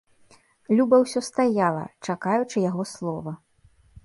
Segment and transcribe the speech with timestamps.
[0.79, 1.83] Люба ўсё стаяла,
[2.15, 3.31] чакаючы яго слова.